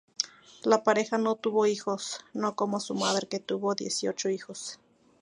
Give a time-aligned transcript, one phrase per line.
[0.63, 4.79] La pareja no tuvo hijos, no como su madre que tuvo dieciocho hijos.